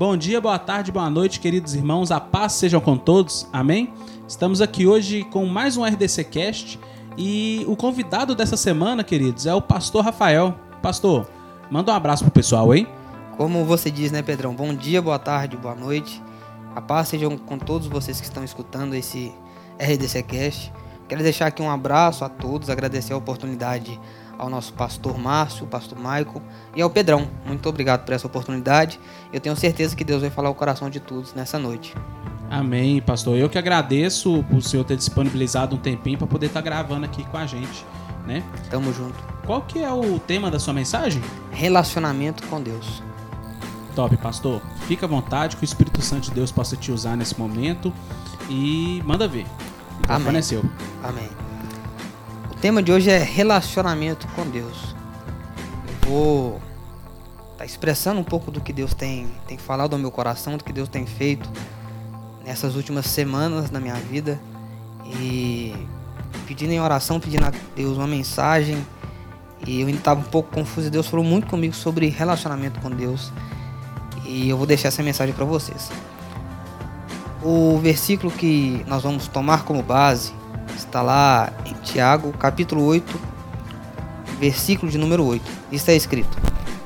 [0.00, 2.10] Bom dia, boa tarde, boa noite, queridos irmãos.
[2.10, 3.46] A paz sejam com todos.
[3.52, 3.92] Amém?
[4.26, 6.80] Estamos aqui hoje com mais um RDC Cast
[7.18, 10.54] e o convidado dessa semana, queridos, é o pastor Rafael.
[10.80, 11.28] Pastor,
[11.70, 12.86] manda um abraço pro pessoal, hein?
[13.36, 14.54] Como você diz, né, Pedrão?
[14.54, 16.22] Bom dia, boa tarde, boa noite.
[16.74, 19.30] A paz sejam com todos vocês que estão escutando esse
[19.78, 20.72] RDC Cast.
[21.10, 24.00] Quero deixar aqui um abraço a todos, agradecer a oportunidade
[24.40, 26.40] ao nosso pastor Márcio, pastor Maico
[26.74, 27.28] e ao Pedrão.
[27.44, 28.98] Muito obrigado por essa oportunidade.
[29.30, 31.94] Eu tenho certeza que Deus vai falar o coração de todos nessa noite.
[32.50, 33.36] Amém, pastor.
[33.36, 37.04] Eu que agradeço por o senhor ter disponibilizado um tempinho para poder estar tá gravando
[37.04, 37.84] aqui com a gente,
[38.26, 38.42] né?
[38.70, 39.14] Tamo junto.
[39.46, 41.22] Qual que é o tema da sua mensagem?
[41.52, 43.02] Relacionamento com Deus.
[43.94, 44.62] Top, pastor.
[44.88, 47.92] Fica à vontade que o Espírito Santo de Deus possa te usar nesse momento
[48.48, 49.46] e manda ver.
[50.08, 50.36] Amém.
[50.36, 50.64] É seu.
[52.60, 54.94] Amém tema de hoje é relacionamento com Deus.
[56.04, 56.60] Eu vou
[57.56, 60.70] tá expressando um pouco do que Deus tem, tem falado ao meu coração, do que
[60.70, 61.48] Deus tem feito
[62.44, 64.38] nessas últimas semanas na minha vida.
[65.06, 65.74] E
[66.46, 68.86] pedindo em oração, pedindo a Deus uma mensagem.
[69.66, 72.90] E eu ainda estava um pouco confuso e Deus falou muito comigo sobre relacionamento com
[72.90, 73.32] Deus.
[74.26, 75.90] E eu vou deixar essa mensagem para vocês.
[77.42, 80.38] O versículo que nós vamos tomar como base
[80.80, 83.20] Está lá em Tiago, capítulo 8,
[84.40, 85.44] versículo de número 8.
[85.70, 86.38] Está escrito: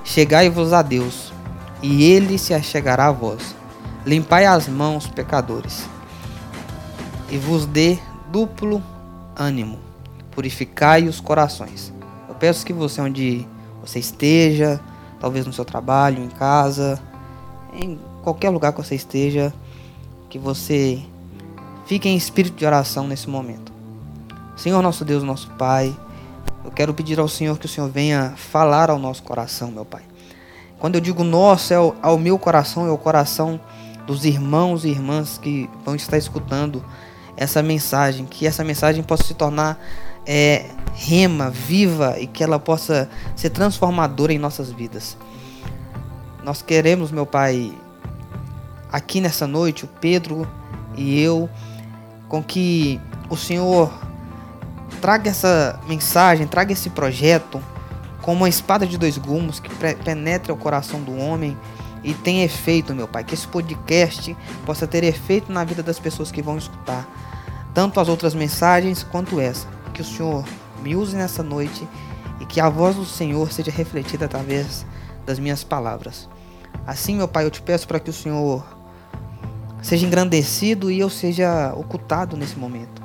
[0.03, 1.33] Chegai-vos a Deus,
[1.81, 3.55] e ele se achegará a vós.
[4.05, 5.89] Limpai as mãos, pecadores,
[7.31, 7.97] e vos dê
[8.33, 8.83] duplo
[9.37, 9.78] ânimo.
[10.33, 11.92] Purificai os corações.
[12.28, 13.47] Eu peço que você, onde
[13.81, 14.81] você esteja,
[15.20, 17.00] talvez no seu trabalho, em casa,
[17.72, 19.55] em qualquer lugar que você esteja,
[20.28, 21.00] que você
[21.87, 23.73] fique em espírito de oração nesse momento.
[24.56, 25.94] Senhor nosso Deus, nosso Pai,
[26.64, 30.02] eu quero pedir ao Senhor que o Senhor venha falar ao nosso coração, meu Pai.
[30.78, 33.60] Quando eu digo nosso, é ao meu coração, é o coração
[34.06, 36.84] dos irmãos e irmãs que vão estar escutando
[37.36, 39.78] essa mensagem, que essa mensagem possa se tornar
[40.26, 45.16] é, rema, viva e que ela possa ser transformadora em nossas vidas.
[46.44, 47.72] Nós queremos, meu Pai,
[48.92, 50.47] aqui nessa noite, o Pedro
[50.97, 51.48] e eu,
[52.28, 53.91] com que o Senhor
[55.00, 57.62] traga essa mensagem, traga esse projeto
[58.22, 59.69] como uma espada de dois gumes que
[60.03, 61.56] penetre o coração do homem
[62.03, 63.22] e tenha efeito, meu Pai.
[63.22, 67.06] Que esse podcast possa ter efeito na vida das pessoas que vão escutar,
[67.75, 69.67] tanto as outras mensagens quanto essa.
[69.93, 70.45] Que o Senhor
[70.83, 71.87] me use nessa noite
[72.41, 74.87] e que a voz do Senhor seja refletida através
[75.27, 76.28] das minhas palavras.
[76.87, 78.65] Assim, meu Pai, eu te peço para que o Senhor
[79.83, 83.03] seja engrandecido e eu seja ocultado nesse momento.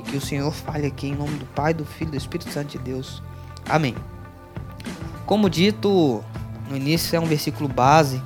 [0.00, 2.50] E que o Senhor fale aqui em nome do Pai, do Filho e do Espírito
[2.50, 3.22] Santo de Deus.
[3.68, 3.94] Amém.
[5.26, 6.24] Como dito
[6.70, 8.22] no início, é um versículo base,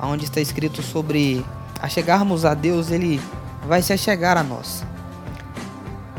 [0.00, 1.44] onde está escrito sobre
[1.80, 3.20] a chegarmos a Deus, ele
[3.68, 4.84] vai se achegar a nós.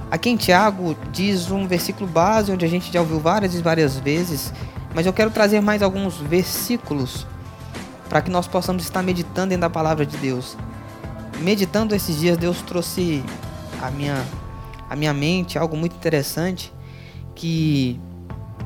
[0.10, 3.98] Aqui em Tiago diz um versículo base, onde a gente já ouviu várias e várias
[3.98, 4.54] vezes,
[4.94, 7.28] mas eu quero trazer mais alguns versículos
[8.08, 10.56] para que nós possamos estar meditando dentro da palavra de Deus.
[11.42, 13.22] Meditando esses dias, Deus trouxe
[13.82, 14.24] a minha
[14.90, 16.72] a minha mente algo muito interessante
[17.34, 18.00] que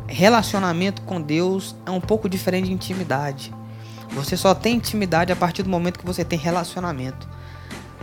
[0.07, 3.53] relacionamento com Deus é um pouco diferente de intimidade.
[4.11, 7.27] Você só tem intimidade a partir do momento que você tem relacionamento.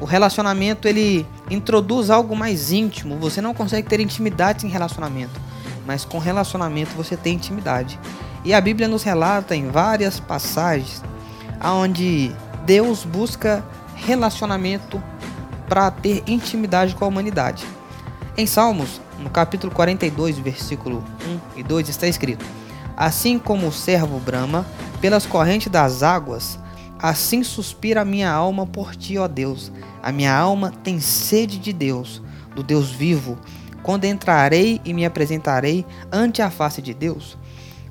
[0.01, 3.17] O relacionamento ele introduz algo mais íntimo.
[3.19, 5.41] Você não consegue ter intimidade sem relacionamento,
[5.87, 7.99] mas com relacionamento você tem intimidade.
[8.45, 11.03] E a Bíblia nos relata em várias passagens
[11.59, 12.31] aonde
[12.65, 15.03] Deus busca relacionamento
[15.69, 17.67] para ter intimidade com a humanidade.
[18.39, 21.03] Em Salmos, no capítulo 42, versículo
[21.57, 22.45] 1 e 2, está escrito:
[22.95, 24.67] Assim como o servo brama
[25.01, 26.59] pelas correntes das águas,
[26.99, 29.73] assim suspira a minha alma por ti, ó Deus.
[30.03, 32.21] A minha alma tem sede de Deus,
[32.55, 33.39] do Deus vivo.
[33.83, 37.39] Quando entrarei e me apresentarei ante a face de Deus.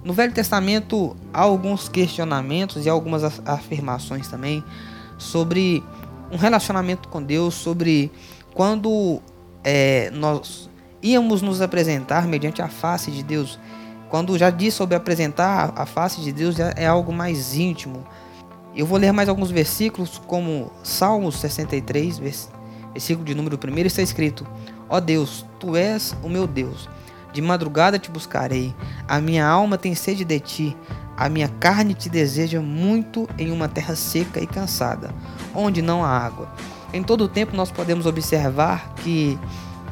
[0.03, 4.63] No Velho Testamento há alguns questionamentos e algumas afirmações também
[5.17, 5.83] sobre
[6.31, 8.11] um relacionamento com Deus, sobre
[8.53, 9.23] quando
[9.65, 10.69] é, nós
[11.01, 13.59] íamos nos apresentar mediante a face de Deus.
[14.09, 18.05] Quando já disse sobre apresentar a face de Deus, é algo mais íntimo.
[18.75, 22.19] Eu vou ler mais alguns versículos, como Salmos 63,
[22.93, 24.45] versículo de número 1, está escrito:
[24.87, 26.87] Ó Deus, tu és o meu Deus.
[27.33, 28.73] De madrugada te buscarei.
[29.07, 30.77] A minha alma tem sede de ti.
[31.17, 35.13] A minha carne te deseja muito em uma terra seca e cansada,
[35.53, 36.49] onde não há água.
[36.95, 39.37] Em todo o tempo nós podemos observar que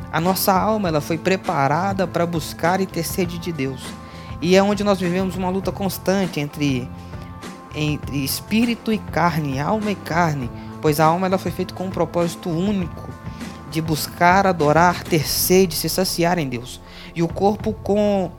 [0.09, 3.83] a nossa alma ela foi preparada para buscar e ter sede de Deus.
[4.41, 6.89] E é onde nós vivemos uma luta constante entre
[7.75, 10.49] entre espírito e carne, alma e carne,
[10.81, 13.09] pois a alma ela foi feita com um propósito único
[13.69, 16.79] de buscar, adorar, ter sede, se saciar em Deus.
[17.13, 18.31] E o corpo com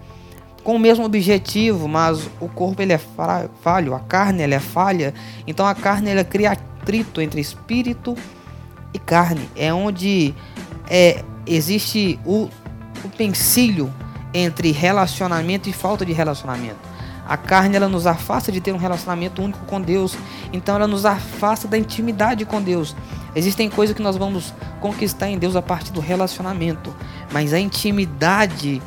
[0.62, 3.00] com o mesmo objetivo, mas o corpo ele é
[3.60, 5.12] falho, a carne ela é falha,
[5.46, 8.43] então a carne ela cria atrito entre espírito e
[8.98, 10.34] carne, é onde
[10.88, 12.48] é, existe o,
[13.04, 13.92] o pensilho
[14.32, 16.94] entre relacionamento e falta de relacionamento.
[17.26, 20.16] A carne ela nos afasta de ter um relacionamento único com Deus,
[20.52, 22.94] então ela nos afasta da intimidade com Deus.
[23.34, 26.94] Existem coisas que nós vamos conquistar em Deus a partir do relacionamento,
[27.32, 28.82] mas a intimidade,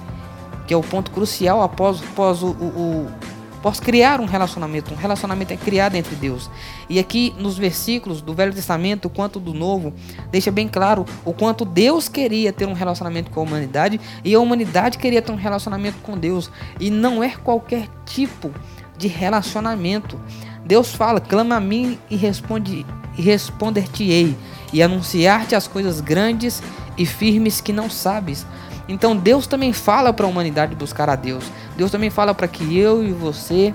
[0.68, 3.12] que é o ponto crucial após, após o, o,
[3.62, 4.94] Posso criar um relacionamento.
[4.94, 6.50] Um relacionamento é criado entre Deus.
[6.90, 9.94] E aqui nos versículos do Velho Testamento quanto do Novo,
[10.32, 14.40] deixa bem claro o quanto Deus queria ter um relacionamento com a humanidade e a
[14.40, 16.52] humanidade queria ter um relacionamento com Deus.
[16.80, 18.52] E não é qualquer tipo
[18.98, 20.20] de relacionamento.
[20.66, 22.86] Deus fala: clama a mim e responde
[23.18, 24.36] e responder-te-ei
[24.72, 26.62] e anunciar-te as coisas grandes
[26.98, 28.46] e firmes que não sabes.
[28.88, 31.44] Então Deus também fala para a humanidade buscar a Deus.
[31.76, 33.74] Deus também fala para que eu e você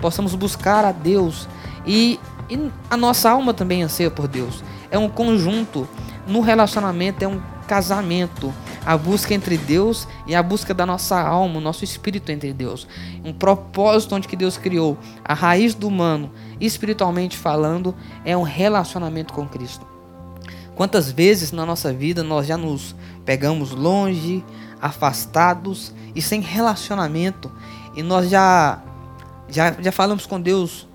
[0.00, 1.48] possamos buscar a Deus.
[1.86, 2.18] E,
[2.48, 4.62] e, a nossa alma também anseia por Deus.
[4.90, 5.88] É um conjunto.
[6.26, 8.52] No relacionamento é um casamento.
[8.84, 12.86] A busca entre Deus e a busca da nossa alma, o nosso espírito entre Deus.
[13.24, 14.98] Um propósito onde que Deus criou.
[15.24, 16.30] A raiz do humano,
[16.60, 17.94] espiritualmente falando,
[18.24, 19.86] é um relacionamento com Cristo.
[20.74, 24.44] Quantas vezes na nossa vida nós já nos pegamos longe,
[24.80, 27.50] afastados e sem relacionamento,
[27.94, 28.82] e nós já
[29.48, 30.88] já, já falamos com Deus,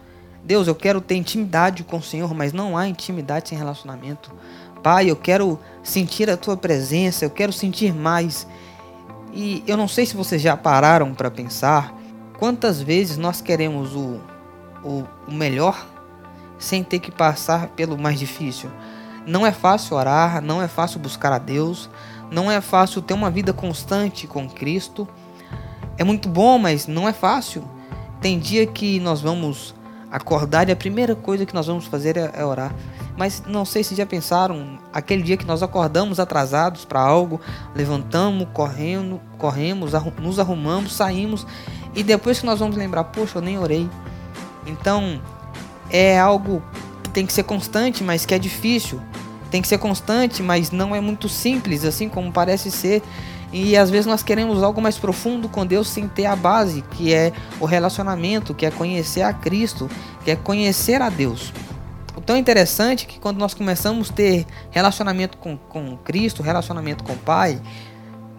[0.43, 4.33] Deus, eu quero ter intimidade com o Senhor, mas não há intimidade sem relacionamento.
[4.81, 8.47] Pai, eu quero sentir a tua presença, eu quero sentir mais.
[9.33, 11.93] E eu não sei se vocês já pararam para pensar
[12.39, 14.19] quantas vezes nós queremos o,
[14.83, 15.85] o, o melhor
[16.57, 18.71] sem ter que passar pelo mais difícil.
[19.27, 21.89] Não é fácil orar, não é fácil buscar a Deus,
[22.31, 25.05] não é fácil ter uma vida constante com Cristo.
[25.97, 27.61] É muito bom, mas não é fácil.
[28.21, 29.75] Tem dia que nós vamos
[30.09, 32.73] acordar e a primeira coisa que nós vamos fazer é, é orar.
[33.17, 37.41] Mas não sei se já pensaram, aquele dia que nós acordamos atrasados para algo,
[37.75, 39.91] levantamos, correndo, corremos,
[40.21, 41.45] nos arrumamos, saímos
[41.93, 43.89] e depois que nós vamos lembrar, poxa, eu nem orei.
[44.65, 45.21] Então,
[45.89, 46.63] é algo
[47.03, 49.01] que tem que ser constante, mas que é difícil
[49.47, 53.01] tem que ser constante, mas não é muito simples, assim como parece ser.
[53.51, 57.13] E às vezes nós queremos algo mais profundo com Deus sem ter a base, que
[57.13, 59.89] é o relacionamento, que é conhecer a Cristo,
[60.23, 61.53] que é conhecer a Deus.
[62.15, 67.03] O tão interessante é que quando nós começamos a ter relacionamento com, com Cristo, relacionamento
[67.03, 67.61] com o Pai,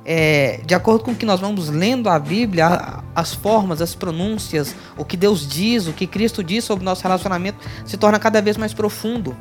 [0.05, 4.75] é, de acordo com o que nós vamos lendo a Bíblia, as formas, as pronúncias,
[4.97, 8.43] o que Deus diz, o que Cristo diz sobre o nosso relacionamento se torna cada
[8.43, 9.37] vez mais profundo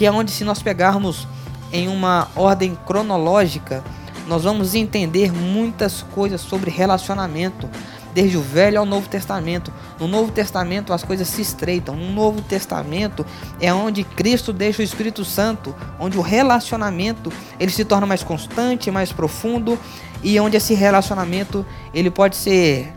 [0.00, 1.28] que é onde se nós pegarmos
[1.70, 3.84] em uma ordem cronológica,
[4.26, 7.68] nós vamos entender muitas coisas sobre relacionamento,
[8.14, 9.70] desde o Velho ao Novo Testamento.
[9.98, 11.94] No Novo Testamento as coisas se estreitam.
[11.96, 13.26] No Novo Testamento
[13.60, 18.90] é onde Cristo deixa o Espírito Santo, onde o relacionamento ele se torna mais constante,
[18.90, 19.78] mais profundo
[20.22, 22.90] e onde esse relacionamento ele pode ser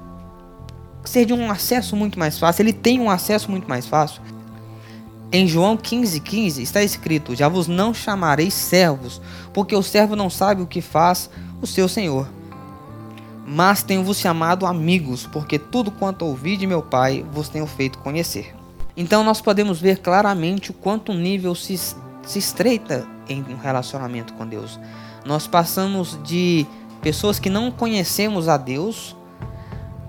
[1.03, 2.61] ser de um acesso muito mais fácil.
[2.61, 4.21] Ele tem um acesso muito mais fácil.
[5.35, 9.19] Em João 15,15 15, está escrito: Já vos não chamareis servos,
[9.51, 11.27] porque o servo não sabe o que faz
[11.59, 12.29] o seu senhor.
[13.43, 18.53] Mas tenho-vos chamado amigos, porque tudo quanto ouvi de meu Pai vos tenho feito conhecer.
[18.95, 24.33] Então nós podemos ver claramente o quanto o nível se, se estreita em um relacionamento
[24.35, 24.79] com Deus.
[25.25, 26.67] Nós passamos de
[27.01, 29.15] pessoas que não conhecemos a Deus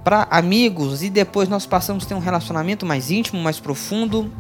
[0.05, 4.31] para amigos e depois nós passamos a ter um relacionamento mais íntimo, mais profundo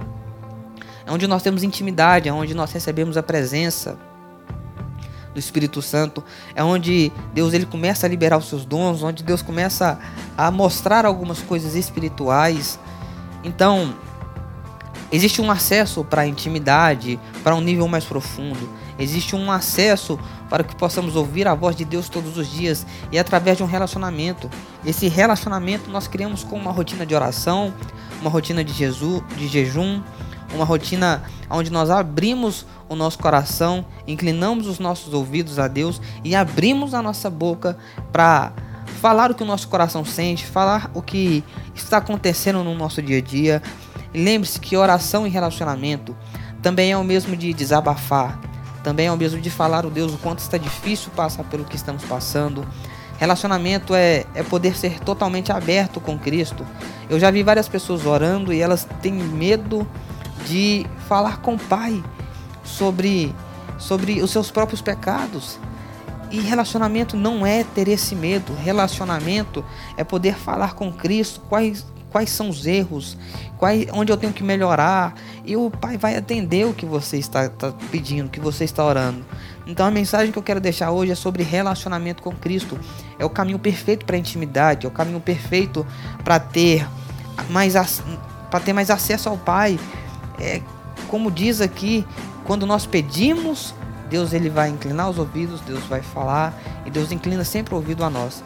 [1.06, 3.98] é onde nós temos intimidade, é onde nós recebemos a presença
[5.34, 6.22] do Espírito Santo,
[6.54, 9.98] é onde Deus ele começa a liberar os seus dons, onde Deus começa
[10.38, 12.78] a mostrar algumas coisas espirituais.
[13.42, 13.94] Então,
[15.10, 18.70] existe um acesso para a intimidade, para um nível mais profundo.
[18.96, 20.18] Existe um acesso
[20.48, 23.66] para que possamos ouvir a voz de Deus todos os dias e através de um
[23.66, 24.48] relacionamento.
[24.86, 27.74] Esse relacionamento nós criamos com uma rotina de oração,
[28.20, 30.00] uma rotina de, Jesus, de jejum,
[30.54, 36.34] uma rotina onde nós abrimos o nosso coração, inclinamos os nossos ouvidos a Deus e
[36.34, 37.76] abrimos a nossa boca
[38.12, 38.52] para
[39.00, 41.44] falar o que o nosso coração sente, falar o que
[41.74, 43.62] está acontecendo no nosso dia a dia.
[44.14, 46.16] Lembre-se que oração e relacionamento
[46.62, 48.40] também é o mesmo de desabafar,
[48.82, 51.76] também é o mesmo de falar o Deus o quanto está difícil passar pelo que
[51.76, 52.66] estamos passando.
[53.18, 56.66] Relacionamento é, é poder ser totalmente aberto com Cristo.
[57.08, 59.86] Eu já vi várias pessoas orando e elas têm medo
[60.46, 62.02] de falar com o Pai
[62.62, 63.34] sobre,
[63.78, 65.58] sobre os seus próprios pecados.
[66.30, 68.54] E relacionamento não é ter esse medo.
[68.54, 69.64] Relacionamento
[69.96, 73.16] é poder falar com Cristo quais, quais são os erros,
[73.58, 75.14] quais, onde eu tenho que melhorar.
[75.44, 78.84] E o Pai vai atender o que você está, está pedindo, o que você está
[78.84, 79.24] orando.
[79.66, 82.78] Então a mensagem que eu quero deixar hoje é sobre relacionamento com Cristo.
[83.18, 85.86] É o caminho perfeito para a intimidade, é o caminho perfeito
[86.24, 86.86] para ter
[87.48, 87.74] mais
[88.50, 89.78] para ter mais acesso ao Pai.
[90.38, 90.60] É,
[91.08, 92.06] como diz aqui,
[92.44, 93.74] quando nós pedimos,
[94.10, 98.04] Deus ele vai inclinar os ouvidos, Deus vai falar e Deus inclina sempre o ouvido
[98.04, 98.42] a nós.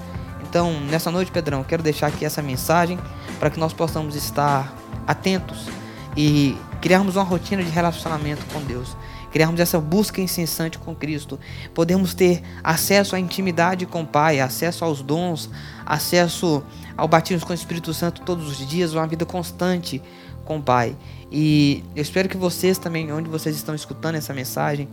[0.49, 2.99] Então, nessa noite, Pedrão, quero deixar aqui essa mensagem
[3.39, 4.73] para que nós possamos estar
[5.07, 5.69] atentos
[6.17, 8.97] e criarmos uma rotina de relacionamento com Deus
[9.31, 11.39] criarmos essa busca incessante com Cristo,
[11.75, 15.51] podemos ter acesso à intimidade com o Pai, acesso aos dons,
[15.85, 16.63] acesso
[16.97, 20.03] ao batismo com o Espírito Santo todos os dias, uma vida constante
[20.49, 20.97] com o Pai.
[21.31, 24.89] E eu espero que vocês também, onde vocês estão escutando essa mensagem,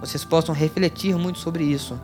[0.00, 1.98] vocês possam refletir muito sobre isso.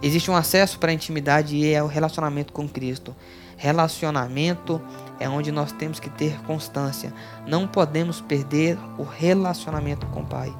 [0.00, 3.16] Existe um acesso para a intimidade e é o relacionamento com Cristo.
[3.56, 4.80] Relacionamento
[5.18, 7.12] é onde nós temos que ter constância.
[7.44, 10.54] Não podemos perder o relacionamento com o Pai.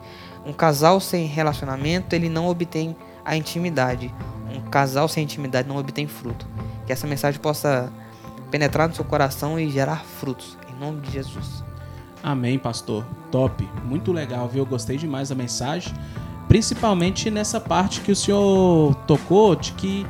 [0.45, 4.12] Um casal sem relacionamento, ele não obtém a intimidade.
[4.52, 6.49] Um casal sem intimidade não obtém fruto.
[6.85, 7.93] Que essa mensagem possa
[8.50, 10.59] penetrar no seu coração e gerar frutos.
[10.69, 11.64] Em nome de Jesus.
[12.26, 13.04] Amém, pastor.
[13.30, 13.64] Top.
[13.85, 14.64] Muito legal, viu?
[14.64, 15.95] Eu gostei demais da mensagem.
[16.49, 20.04] Principalmente nessa parte que o senhor tocou, de que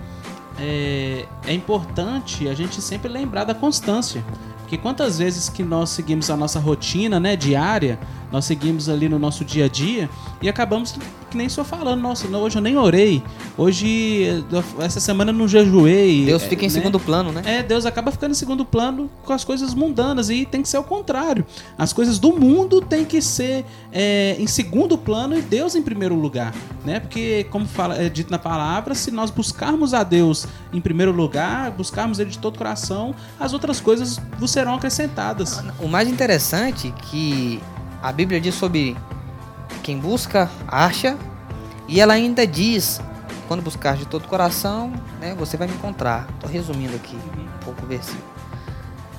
[0.58, 4.24] é, é importante a gente sempre lembrar da constância.
[4.60, 7.98] Porque quantas vezes que nós seguimos a nossa rotina, né, diária,
[8.30, 10.08] nós seguimos ali no nosso dia a dia
[10.42, 10.96] e acabamos
[11.30, 13.22] que nem só falando, nossa, não, hoje eu nem orei,
[13.56, 14.44] hoje
[14.80, 16.24] essa semana eu não jejuei.
[16.24, 16.74] Deus fica em né?
[16.74, 17.42] segundo plano, né?
[17.44, 20.78] É, Deus acaba ficando em segundo plano com as coisas mundanas e tem que ser
[20.78, 21.44] o contrário.
[21.76, 26.14] As coisas do mundo tem que ser é, em segundo plano e Deus em primeiro
[26.14, 26.54] lugar,
[26.84, 27.00] né?
[27.00, 31.70] Porque como fala, é dito na palavra, se nós buscarmos a Deus em primeiro lugar,
[31.72, 35.62] buscarmos Ele de todo o coração, as outras coisas vos serão acrescentadas.
[35.80, 37.60] O mais interessante é que
[38.06, 38.96] a Bíblia diz sobre
[39.82, 41.18] quem busca, acha,
[41.88, 43.00] e ela ainda diz:
[43.48, 46.28] quando buscar de todo o coração, né, você vai me encontrar.
[46.34, 48.22] Estou resumindo aqui um pouco o versículo.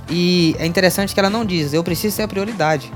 [0.10, 2.90] E é interessante que ela não diz: eu preciso ser a prioridade.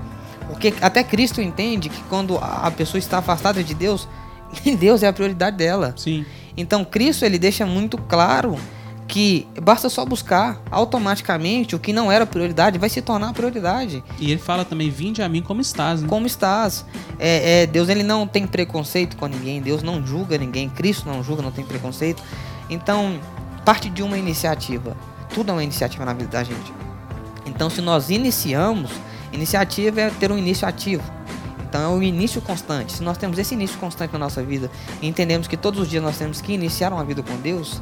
[0.48, 4.08] Porque até Cristo entende que quando a pessoa está afastada de Deus,
[4.80, 5.94] Deus é a prioridade dela.
[5.98, 6.26] Sim.
[6.56, 8.58] Então Cristo ele deixa muito claro
[9.12, 14.02] que basta só buscar automaticamente o que não era prioridade vai se tornar prioridade.
[14.18, 16.02] E ele fala também: vinde a mim como estás.
[16.02, 16.08] Né?
[16.08, 16.86] Como estás.
[17.20, 21.22] É, é, Deus ele não tem preconceito com ninguém, Deus não julga ninguém, Cristo não
[21.22, 22.24] julga, não tem preconceito.
[22.70, 23.20] Então,
[23.66, 24.96] parte de uma iniciativa.
[25.34, 26.74] Tudo é uma iniciativa na vida da gente.
[27.46, 28.92] Então, se nós iniciamos,
[29.34, 31.04] iniciativa é ter um início ativo.
[31.68, 32.92] Então é o início constante.
[32.92, 34.70] Se nós temos esse início constante na nossa vida
[35.02, 37.82] e entendemos que todos os dias nós temos que iniciar uma vida com Deus,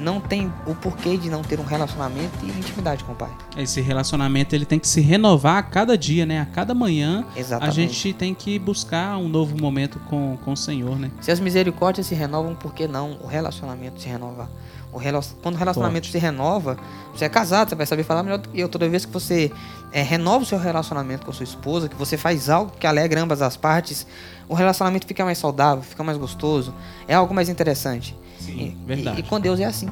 [0.00, 3.30] não tem o porquê de não ter um relacionamento e intimidade com o pai.
[3.56, 6.40] Esse relacionamento ele tem que se renovar a cada dia, né?
[6.40, 7.80] A cada manhã Exatamente.
[7.80, 11.10] a gente tem que buscar um novo momento com, com o Senhor, né?
[11.20, 14.48] Se as misericórdias se renovam, por que não o relacionamento se renovar?
[14.94, 15.36] O relacion...
[15.42, 16.12] Quando o relacionamento Forte.
[16.12, 16.78] se renova,
[17.12, 18.68] você é casado, você vai saber falar melhor do que eu.
[18.68, 19.50] Toda vez que você
[19.92, 23.20] é, renova o seu relacionamento com a sua esposa, que você faz algo que alegra
[23.20, 24.06] ambas as partes,
[24.48, 26.72] o relacionamento fica mais saudável, fica mais gostoso,
[27.08, 28.16] é algo mais interessante.
[28.38, 29.16] Sim, e, verdade.
[29.16, 29.90] E, e, com Deus é assim.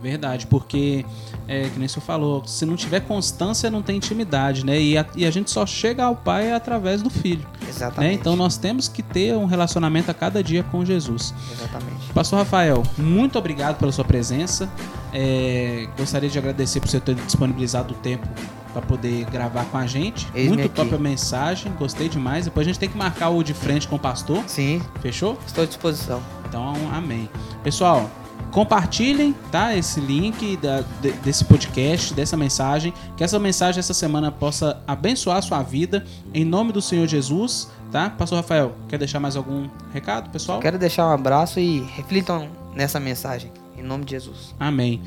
[0.00, 1.04] Verdade, porque,
[1.48, 4.80] é, que nem você falou, se não tiver constância, não tem intimidade, né?
[4.80, 7.46] E a, e a gente só chega ao Pai através do Filho.
[7.60, 7.68] Né?
[7.68, 8.12] Exatamente.
[8.12, 8.14] Né?
[8.14, 11.34] Então nós temos que ter um relacionamento a cada dia com Jesus.
[11.52, 12.12] Exatamente.
[12.12, 14.70] Pastor Rafael, muito obrigado pela sua presença.
[15.12, 18.28] É, gostaria de agradecer por você ter disponibilizado o tempo
[18.76, 20.28] para poder gravar com a gente.
[20.34, 22.44] Eis Muito top a mensagem, gostei demais.
[22.44, 24.44] Depois a gente tem que marcar o de frente com o pastor.
[24.46, 24.82] Sim.
[25.00, 25.38] Fechou?
[25.46, 26.22] Estou à disposição.
[26.46, 27.30] Então, amém.
[27.62, 28.10] Pessoal,
[28.50, 29.76] compartilhem, tá?
[29.76, 35.38] Esse link da, de, desse podcast, dessa mensagem, que essa mensagem essa semana possa abençoar
[35.38, 38.10] a sua vida, em nome do Senhor Jesus, tá?
[38.10, 40.60] Pastor Rafael, quer deixar mais algum recado, pessoal?
[40.60, 44.54] Quero deixar um abraço e reflitam nessa mensagem, em nome de Jesus.
[44.58, 45.00] Amém.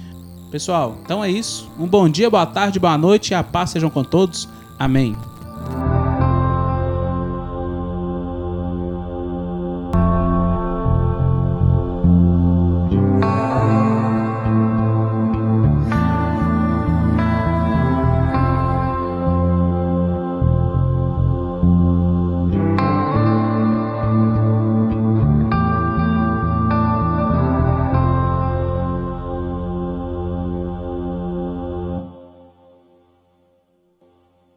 [0.51, 1.69] Pessoal, então é isso.
[1.77, 4.49] Um bom dia, boa tarde, boa noite e a paz sejam com todos.
[4.79, 5.15] Amém.